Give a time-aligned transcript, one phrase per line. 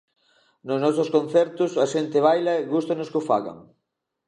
[0.67, 3.57] Nos nosos concertos a xente baila e gústanos que o fagan.